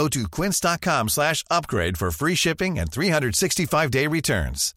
Go 0.00 0.08
to 0.08 0.26
quince.com 0.30 1.08
slash 1.10 1.44
upgrade 1.50 1.98
for 1.98 2.10
free 2.10 2.34
shipping 2.34 2.78
and 2.78 2.90
365-day 2.90 4.06
returns. 4.06 4.74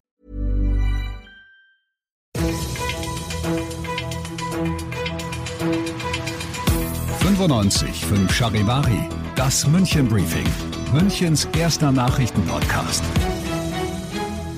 fünf 8.04 8.32
Charivari, 8.34 9.08
das 9.34 9.66
München 9.66 10.08
Briefing, 10.10 10.46
Münchens 10.92 11.48
erster 11.56 11.90
Nachrichtenpodcast. 11.90 13.02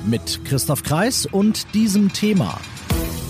Mit 0.05 0.45
Christoph 0.45 0.83
Kreis 0.83 1.27
und 1.27 1.73
diesem 1.75 2.13
Thema. 2.13 2.61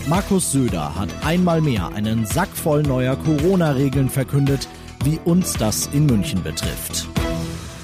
Markus 0.09 0.53
Söder 0.53 0.95
hat 0.95 1.11
einmal 1.23 1.61
mehr 1.61 1.89
einen 1.93 2.25
Sack 2.25 2.49
voll 2.49 2.83
neuer 2.83 3.17
Corona-Regeln 3.17 4.09
verkündet, 4.09 4.69
wie 5.07 5.21
uns 5.25 5.53
das 5.53 5.87
in 5.93 6.07
München 6.07 6.43
betrifft. 6.43 7.07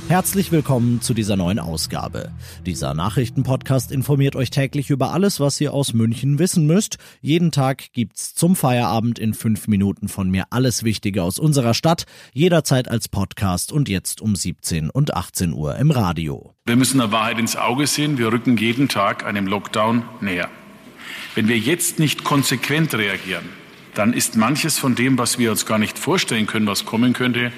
Herzlich 0.09 0.51
willkommen 0.51 1.01
zu 1.01 1.15
dieser 1.15 1.37
neuen 1.37 1.61
Ausgabe. 1.61 2.33
Dieser 2.67 2.95
Nachrichtenpodcast 2.95 3.93
informiert 3.93 4.35
euch 4.35 4.51
täglich 4.51 4.91
über 4.91 5.13
alles, 5.13 5.39
was 5.39 5.61
ihr 5.61 5.73
aus 5.73 5.95
München 5.95 6.41
wissen 6.41 6.67
müsst. 6.67 6.99
Jeden 7.21 7.53
Tag 7.53 7.93
gibt's 7.93 8.35
zum 8.35 8.57
Feierabend 8.57 9.21
in 9.21 9.35
fünf 9.35 9.69
Minuten 9.69 10.09
von 10.09 10.31
mir 10.31 10.47
alles 10.51 10.83
Wichtige 10.83 11.23
aus 11.23 11.39
unserer 11.39 11.75
Stadt, 11.75 12.07
jederzeit 12.33 12.89
als 12.89 13.09
Podcast 13.09 13.71
und 13.71 13.89
jetzt 13.89 14.21
um 14.21 14.35
17 14.35 14.91
und 14.91 15.15
18 15.15 15.53
Uhr 15.53 15.77
im 15.77 15.93
Radio. 15.93 16.57
Wir 16.67 16.75
müssen 16.75 16.99
der 16.99 17.13
Wahrheit 17.13 17.39
ins 17.39 17.55
Auge 17.55 17.87
sehen. 17.87 18.19
Wir 18.19 18.33
rücken 18.33 18.57
jeden 18.57 18.89
Tag 18.89 19.25
einem 19.25 19.47
Lockdown 19.47 20.03
näher. 20.21 20.51
Wenn 21.37 21.47
wir 21.47 21.57
jetzt 21.57 22.01
nicht 22.01 22.25
konsequent 22.25 22.93
reagieren, 22.95 23.45
dann 23.95 24.13
ist 24.13 24.37
manches 24.37 24.79
von 24.79 24.95
dem, 24.95 25.19
was 25.19 25.39
wir 25.39 25.51
uns 25.51 25.67
gar 25.67 25.79
nicht 25.79 25.99
vorstellen 25.99 26.47
können, 26.47 26.67
was 26.67 26.85
kommen 26.85 27.13
könnte, 27.13 27.53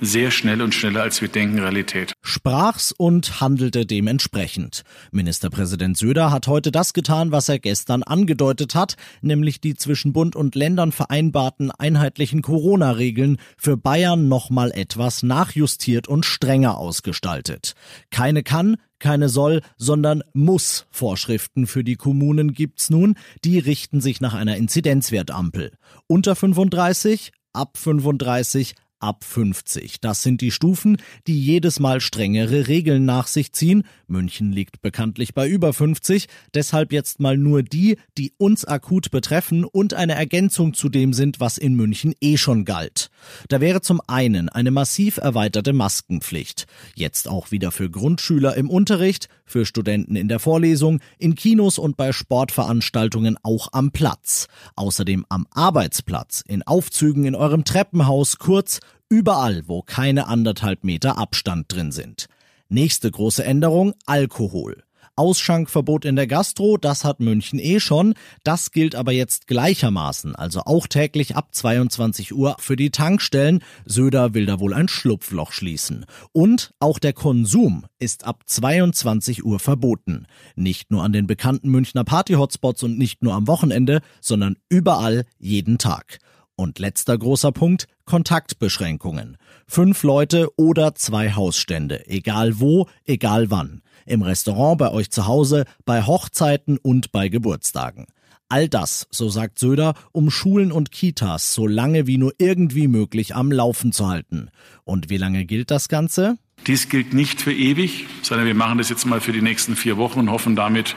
sehr 0.00 0.30
schnell 0.30 0.62
und 0.62 0.74
schneller 0.74 1.02
als 1.02 1.20
wir 1.20 1.28
denken 1.28 1.58
Realität. 1.58 2.12
Sprach's 2.22 2.92
und 2.92 3.40
handelte 3.40 3.86
dementsprechend. 3.86 4.82
Ministerpräsident 5.10 5.96
Söder 5.96 6.30
hat 6.30 6.46
heute 6.46 6.70
das 6.70 6.92
getan, 6.92 7.32
was 7.32 7.48
er 7.48 7.58
gestern 7.58 8.02
angedeutet 8.02 8.74
hat, 8.74 8.96
nämlich 9.22 9.60
die 9.60 9.74
zwischen 9.74 10.12
Bund 10.12 10.36
und 10.36 10.54
Ländern 10.54 10.92
vereinbarten 10.92 11.70
einheitlichen 11.70 12.42
Corona-Regeln 12.42 13.38
für 13.56 13.76
Bayern 13.76 14.28
nochmal 14.28 14.70
etwas 14.72 15.22
nachjustiert 15.22 16.06
und 16.06 16.24
strenger 16.24 16.78
ausgestaltet. 16.78 17.74
Keine 18.10 18.42
kann, 18.42 18.76
keine 18.98 19.28
soll, 19.28 19.62
sondern 19.76 20.22
muss 20.32 20.86
Vorschriften 20.90 21.66
für 21.66 21.84
die 21.84 21.96
Kommunen 21.96 22.52
gibt's 22.52 22.90
nun. 22.90 23.16
Die 23.44 23.58
richten 23.58 24.00
sich 24.00 24.20
nach 24.20 24.34
einer 24.34 24.56
Inzidenzwertampel. 24.56 25.72
Unter 26.06 26.34
35, 26.36 27.32
ab 27.52 27.76
35, 27.76 28.74
ab 29.00 29.24
50. 29.24 30.00
Das 30.00 30.22
sind 30.22 30.40
die 30.40 30.50
Stufen, 30.50 30.98
die 31.26 31.40
jedes 31.40 31.80
Mal 31.80 32.00
strengere 32.00 32.68
Regeln 32.68 33.04
nach 33.04 33.26
sich 33.26 33.52
ziehen. 33.52 33.84
München 34.06 34.52
liegt 34.52 34.82
bekanntlich 34.82 35.34
bei 35.34 35.48
über 35.48 35.72
50, 35.72 36.26
deshalb 36.54 36.92
jetzt 36.92 37.20
mal 37.20 37.36
nur 37.36 37.62
die, 37.62 37.96
die 38.16 38.32
uns 38.38 38.64
akut 38.64 39.10
betreffen 39.10 39.64
und 39.64 39.94
eine 39.94 40.14
Ergänzung 40.14 40.74
zu 40.74 40.88
dem 40.88 41.12
sind, 41.12 41.40
was 41.40 41.58
in 41.58 41.74
München 41.74 42.14
eh 42.20 42.36
schon 42.36 42.64
galt. 42.64 43.10
Da 43.48 43.60
wäre 43.60 43.80
zum 43.80 44.00
einen 44.06 44.48
eine 44.48 44.70
massiv 44.70 45.18
erweiterte 45.18 45.72
Maskenpflicht. 45.72 46.66
Jetzt 46.94 47.28
auch 47.28 47.50
wieder 47.50 47.70
für 47.70 47.90
Grundschüler 47.90 48.56
im 48.56 48.70
Unterricht, 48.70 49.28
für 49.44 49.66
Studenten 49.66 50.16
in 50.16 50.28
der 50.28 50.38
Vorlesung, 50.38 51.00
in 51.18 51.34
Kinos 51.34 51.78
und 51.78 51.96
bei 51.96 52.12
Sportveranstaltungen 52.12 53.36
auch 53.42 53.68
am 53.72 53.90
Platz. 53.90 54.46
Außerdem 54.76 55.24
am 55.28 55.46
Arbeitsplatz, 55.52 56.44
in 56.46 56.62
Aufzügen 56.62 57.24
in 57.24 57.34
eurem 57.34 57.64
Treppenhaus, 57.64 58.38
kurz 58.38 58.80
Überall, 59.10 59.62
wo 59.66 59.80
keine 59.80 60.26
anderthalb 60.26 60.84
Meter 60.84 61.16
Abstand 61.16 61.72
drin 61.72 61.92
sind. 61.92 62.26
Nächste 62.68 63.10
große 63.10 63.42
Änderung, 63.42 63.94
Alkohol. 64.04 64.82
Ausschankverbot 65.16 66.04
in 66.04 66.14
der 66.14 66.26
Gastro, 66.26 66.76
das 66.76 67.04
hat 67.04 67.18
München 67.18 67.58
eh 67.58 67.80
schon. 67.80 68.14
Das 68.44 68.70
gilt 68.70 68.94
aber 68.94 69.12
jetzt 69.12 69.46
gleichermaßen, 69.46 70.36
also 70.36 70.60
auch 70.66 70.86
täglich 70.86 71.36
ab 71.36 71.54
22 71.54 72.34
Uhr 72.34 72.54
für 72.60 72.76
die 72.76 72.90
Tankstellen. 72.90 73.60
Söder 73.86 74.34
will 74.34 74.44
da 74.44 74.60
wohl 74.60 74.74
ein 74.74 74.88
Schlupfloch 74.88 75.52
schließen. 75.52 76.04
Und 76.32 76.74
auch 76.78 76.98
der 76.98 77.14
Konsum 77.14 77.86
ist 77.98 78.24
ab 78.24 78.42
22 78.44 79.42
Uhr 79.42 79.58
verboten. 79.58 80.26
Nicht 80.54 80.90
nur 80.90 81.02
an 81.02 81.14
den 81.14 81.26
bekannten 81.26 81.70
Münchner 81.70 82.04
Party-Hotspots 82.04 82.82
und 82.82 82.98
nicht 82.98 83.22
nur 83.22 83.32
am 83.32 83.48
Wochenende, 83.48 84.02
sondern 84.20 84.56
überall 84.68 85.24
jeden 85.38 85.78
Tag. 85.78 86.18
Und 86.60 86.80
letzter 86.80 87.16
großer 87.16 87.52
Punkt, 87.52 87.86
Kontaktbeschränkungen. 88.04 89.36
Fünf 89.68 90.02
Leute 90.02 90.48
oder 90.56 90.96
zwei 90.96 91.30
Hausstände, 91.30 92.08
egal 92.08 92.58
wo, 92.58 92.88
egal 93.04 93.52
wann. 93.52 93.80
Im 94.06 94.22
Restaurant, 94.22 94.76
bei 94.76 94.90
euch 94.90 95.08
zu 95.12 95.28
Hause, 95.28 95.66
bei 95.84 96.02
Hochzeiten 96.02 96.76
und 96.76 97.12
bei 97.12 97.28
Geburtstagen. 97.28 98.06
All 98.48 98.68
das, 98.68 99.06
so 99.12 99.28
sagt 99.28 99.60
Söder, 99.60 99.94
um 100.10 100.32
Schulen 100.32 100.72
und 100.72 100.90
Kitas 100.90 101.54
so 101.54 101.68
lange 101.68 102.08
wie 102.08 102.18
nur 102.18 102.32
irgendwie 102.38 102.88
möglich 102.88 103.36
am 103.36 103.52
Laufen 103.52 103.92
zu 103.92 104.08
halten. 104.08 104.50
Und 104.82 105.10
wie 105.10 105.16
lange 105.16 105.44
gilt 105.44 105.70
das 105.70 105.88
Ganze? 105.88 106.38
Dies 106.66 106.88
gilt 106.88 107.14
nicht 107.14 107.40
für 107.40 107.52
ewig, 107.52 108.06
sondern 108.22 108.48
wir 108.48 108.54
machen 108.54 108.78
das 108.78 108.88
jetzt 108.88 109.06
mal 109.06 109.20
für 109.20 109.32
die 109.32 109.42
nächsten 109.42 109.76
vier 109.76 109.96
Wochen 109.96 110.18
und 110.18 110.30
hoffen 110.32 110.56
damit, 110.56 110.96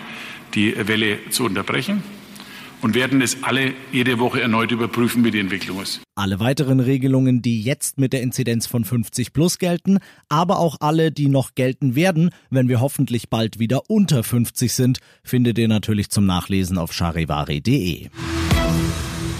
die 0.55 0.75
Welle 0.87 1.19
zu 1.29 1.43
unterbrechen 1.45 2.01
und 2.81 2.95
werden 2.95 3.21
es 3.21 3.43
alle 3.43 3.73
jede 3.91 4.19
Woche 4.19 4.41
erneut 4.41 4.71
überprüfen, 4.71 5.23
wie 5.23 5.31
die 5.31 5.39
Entwicklung 5.39 5.81
ist. 5.81 6.01
Alle 6.15 6.39
weiteren 6.39 6.79
Regelungen, 6.79 7.41
die 7.41 7.61
jetzt 7.61 7.97
mit 7.97 8.13
der 8.13 8.21
Inzidenz 8.21 8.67
von 8.67 8.85
50 8.85 9.33
plus 9.33 9.57
gelten, 9.57 9.99
aber 10.29 10.59
auch 10.59 10.77
alle, 10.79 11.11
die 11.11 11.29
noch 11.29 11.55
gelten 11.55 11.95
werden, 11.95 12.29
wenn 12.49 12.67
wir 12.67 12.81
hoffentlich 12.81 13.29
bald 13.29 13.59
wieder 13.59 13.89
unter 13.89 14.23
50 14.23 14.73
sind, 14.73 14.99
findet 15.23 15.57
ihr 15.57 15.67
natürlich 15.67 16.09
zum 16.09 16.25
Nachlesen 16.25 16.77
auf 16.77 16.93
charivari.de. 16.93 18.09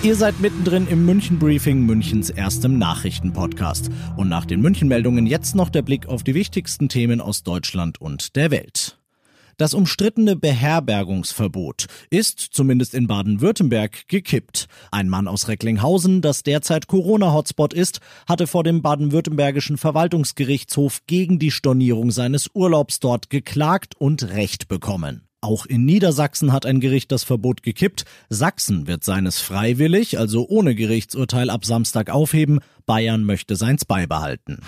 Ihr 0.03 0.15
seid 0.15 0.39
mittendrin 0.39 0.87
im 0.87 1.05
München 1.05 1.37
Briefing, 1.37 1.85
Münchens 1.85 2.31
erstem 2.31 2.79
Nachrichtenpodcast. 2.79 3.91
Und 4.17 4.29
nach 4.29 4.45
den 4.45 4.59
München-Meldungen 4.59 5.27
jetzt 5.27 5.53
noch 5.53 5.69
der 5.69 5.83
Blick 5.83 6.07
auf 6.07 6.23
die 6.23 6.33
wichtigsten 6.33 6.89
Themen 6.89 7.21
aus 7.21 7.43
Deutschland 7.43 8.01
und 8.01 8.35
der 8.35 8.49
Welt. 8.49 8.97
Das 9.61 9.75
umstrittene 9.75 10.35
Beherbergungsverbot 10.35 11.85
ist, 12.09 12.39
zumindest 12.39 12.95
in 12.95 13.05
Baden-Württemberg, 13.05 14.07
gekippt. 14.07 14.65
Ein 14.89 15.07
Mann 15.07 15.27
aus 15.27 15.47
Recklinghausen, 15.47 16.21
das 16.21 16.41
derzeit 16.41 16.87
Corona-Hotspot 16.87 17.71
ist, 17.71 17.99
hatte 18.27 18.47
vor 18.47 18.63
dem 18.63 18.81
baden-württembergischen 18.81 19.77
Verwaltungsgerichtshof 19.77 21.01
gegen 21.05 21.37
die 21.37 21.51
Stornierung 21.51 22.09
seines 22.09 22.49
Urlaubs 22.55 22.99
dort 22.99 23.29
geklagt 23.29 23.93
und 23.99 24.23
Recht 24.31 24.67
bekommen. 24.67 25.27
Auch 25.41 25.67
in 25.67 25.85
Niedersachsen 25.85 26.51
hat 26.51 26.65
ein 26.65 26.79
Gericht 26.79 27.11
das 27.11 27.23
Verbot 27.23 27.61
gekippt. 27.61 28.05
Sachsen 28.29 28.87
wird 28.87 29.03
seines 29.03 29.41
freiwillig, 29.41 30.17
also 30.17 30.47
ohne 30.49 30.73
Gerichtsurteil 30.73 31.51
ab 31.51 31.65
Samstag 31.65 32.09
aufheben. 32.09 32.61
Bayern 32.87 33.25
möchte 33.25 33.55
seins 33.55 33.85
beibehalten. 33.85 34.61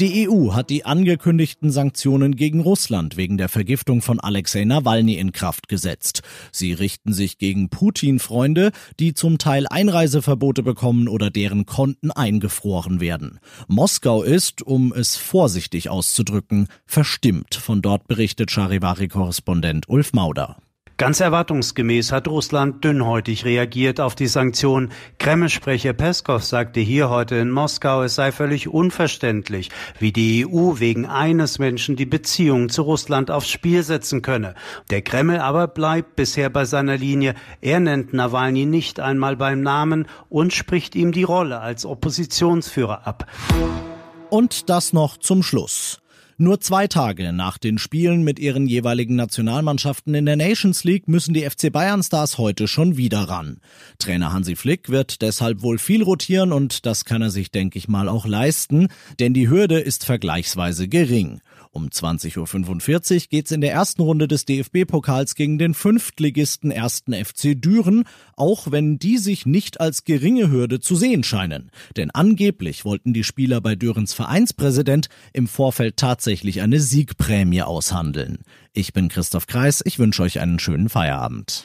Die 0.00 0.30
EU 0.30 0.54
hat 0.54 0.70
die 0.70 0.86
angekündigten 0.86 1.70
Sanktionen 1.70 2.34
gegen 2.34 2.60
Russland 2.60 3.18
wegen 3.18 3.36
der 3.36 3.50
Vergiftung 3.50 4.00
von 4.00 4.18
Alexei 4.18 4.64
Nawalny 4.64 5.16
in 5.16 5.32
Kraft 5.32 5.68
gesetzt. 5.68 6.22
Sie 6.52 6.72
richten 6.72 7.12
sich 7.12 7.36
gegen 7.36 7.68
Putin-Freunde, 7.68 8.72
die 8.98 9.12
zum 9.12 9.36
Teil 9.36 9.66
Einreiseverbote 9.68 10.62
bekommen 10.62 11.06
oder 11.06 11.28
deren 11.28 11.66
Konten 11.66 12.10
eingefroren 12.10 13.00
werden. 13.00 13.40
Moskau 13.68 14.22
ist, 14.22 14.62
um 14.62 14.94
es 14.94 15.18
vorsichtig 15.18 15.90
auszudrücken, 15.90 16.68
verstimmt. 16.86 17.54
Von 17.54 17.82
dort 17.82 18.08
berichtet 18.08 18.50
Charivari-Korrespondent 18.50 19.86
Ulf 19.86 20.14
Mauder. 20.14 20.56
Ganz 21.00 21.20
erwartungsgemäß 21.20 22.12
hat 22.12 22.28
Russland 22.28 22.84
dünnhäutig 22.84 23.46
reagiert 23.46 24.00
auf 24.00 24.14
die 24.14 24.26
Sanktionen. 24.26 24.92
Kreml-Sprecher 25.18 25.94
Peskov 25.94 26.44
sagte 26.44 26.80
hier 26.80 27.08
heute 27.08 27.36
in 27.36 27.50
Moskau, 27.50 28.02
es 28.02 28.16
sei 28.16 28.32
völlig 28.32 28.68
unverständlich, 28.68 29.70
wie 29.98 30.12
die 30.12 30.46
EU 30.46 30.78
wegen 30.78 31.06
eines 31.06 31.58
Menschen 31.58 31.96
die 31.96 32.04
Beziehungen 32.04 32.68
zu 32.68 32.82
Russland 32.82 33.30
aufs 33.30 33.48
Spiel 33.48 33.82
setzen 33.82 34.20
könne. 34.20 34.54
Der 34.90 35.00
Kreml 35.00 35.38
aber 35.38 35.68
bleibt 35.68 36.16
bisher 36.16 36.50
bei 36.50 36.66
seiner 36.66 36.98
Linie. 36.98 37.34
Er 37.62 37.80
nennt 37.80 38.12
Nawalny 38.12 38.66
nicht 38.66 39.00
einmal 39.00 39.36
beim 39.36 39.62
Namen 39.62 40.06
und 40.28 40.52
spricht 40.52 40.94
ihm 40.94 41.12
die 41.12 41.22
Rolle 41.22 41.60
als 41.60 41.86
Oppositionsführer 41.86 43.06
ab. 43.06 43.26
Und 44.28 44.68
das 44.68 44.92
noch 44.92 45.16
zum 45.16 45.42
Schluss. 45.42 45.99
Nur 46.42 46.58
zwei 46.58 46.86
Tage 46.86 47.34
nach 47.34 47.58
den 47.58 47.76
Spielen 47.76 48.22
mit 48.22 48.38
ihren 48.38 48.66
jeweiligen 48.66 49.14
Nationalmannschaften 49.14 50.14
in 50.14 50.24
der 50.24 50.36
Nations 50.36 50.84
League 50.84 51.06
müssen 51.06 51.34
die 51.34 51.42
FC 51.42 51.70
Bayern 51.70 52.02
Stars 52.02 52.38
heute 52.38 52.66
schon 52.66 52.96
wieder 52.96 53.24
ran. 53.24 53.60
Trainer 53.98 54.32
Hansi 54.32 54.56
Flick 54.56 54.88
wird 54.88 55.20
deshalb 55.20 55.60
wohl 55.60 55.76
viel 55.76 56.02
rotieren 56.02 56.52
und 56.52 56.86
das 56.86 57.04
kann 57.04 57.20
er 57.20 57.28
sich, 57.28 57.50
denke 57.50 57.76
ich 57.76 57.88
mal, 57.88 58.08
auch 58.08 58.24
leisten, 58.24 58.88
denn 59.18 59.34
die 59.34 59.50
Hürde 59.50 59.80
ist 59.80 60.06
vergleichsweise 60.06 60.88
gering. 60.88 61.42
Um 61.72 61.88
20.45 61.88 63.14
Uhr 63.14 63.20
geht's 63.30 63.52
in 63.52 63.60
der 63.60 63.72
ersten 63.72 64.02
Runde 64.02 64.26
des 64.26 64.44
DFB-Pokals 64.44 65.36
gegen 65.36 65.56
den 65.56 65.74
Fünftligisten 65.74 66.72
1. 66.72 67.04
FC 67.24 67.54
Düren, 67.54 68.04
auch 68.36 68.72
wenn 68.72 68.98
die 68.98 69.18
sich 69.18 69.46
nicht 69.46 69.80
als 69.80 70.02
geringe 70.02 70.50
Hürde 70.50 70.80
zu 70.80 70.96
sehen 70.96 71.22
scheinen. 71.22 71.70
Denn 71.96 72.10
angeblich 72.10 72.84
wollten 72.84 73.14
die 73.14 73.22
Spieler 73.22 73.60
bei 73.60 73.76
Dürens 73.76 74.14
Vereinspräsident 74.14 75.08
im 75.32 75.46
Vorfeld 75.46 75.96
tatsächlich 75.96 76.60
eine 76.60 76.80
Siegprämie 76.80 77.62
aushandeln. 77.62 78.38
Ich 78.72 78.92
bin 78.92 79.08
Christoph 79.08 79.46
Kreis, 79.46 79.80
ich 79.84 80.00
wünsche 80.00 80.22
euch 80.22 80.40
einen 80.40 80.58
schönen 80.58 80.88
Feierabend. 80.88 81.64